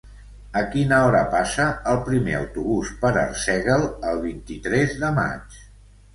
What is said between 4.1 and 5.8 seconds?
el vint-i-tres de maig?